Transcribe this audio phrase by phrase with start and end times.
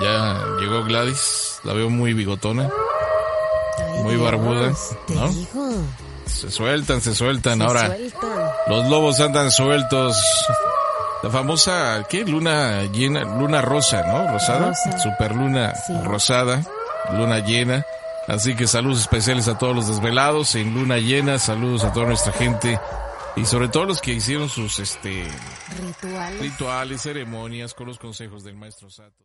[0.00, 2.68] Ya llegó Gladys, la veo muy bigotona,
[4.02, 4.72] muy barbuda,
[5.08, 5.32] ¿no?
[6.26, 7.96] Se sueltan, se sueltan ahora.
[8.66, 10.16] Los lobos andan sueltos.
[11.22, 12.24] La famosa, ¿qué?
[12.24, 14.32] Luna llena, luna rosa, ¿no?
[14.32, 14.74] Rosada.
[14.74, 15.72] Super luna
[16.04, 16.62] rosada,
[17.12, 17.84] luna llena.
[18.28, 22.32] Así que saludos especiales a todos los desvelados en luna llena, saludos a toda nuestra
[22.32, 22.80] gente
[23.36, 25.24] y sobre todo los que hicieron sus este
[25.80, 26.40] Rituales.
[26.40, 29.24] rituales, ceremonias con los consejos del maestro Sato.